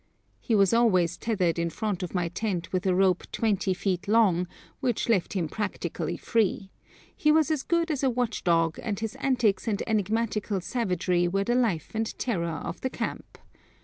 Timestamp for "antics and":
9.17-9.83